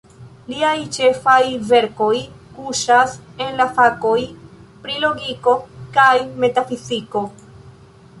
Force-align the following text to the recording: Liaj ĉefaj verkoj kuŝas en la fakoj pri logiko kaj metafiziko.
Liaj 0.51 0.77
ĉefaj 0.93 1.41
verkoj 1.71 2.15
kuŝas 2.55 3.13
en 3.47 3.59
la 3.61 3.67
fakoj 3.75 4.15
pri 4.87 4.97
logiko 5.05 5.55
kaj 5.99 6.15
metafiziko. 6.45 7.23